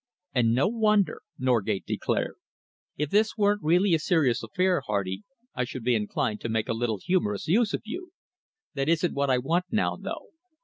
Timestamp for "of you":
7.75-8.11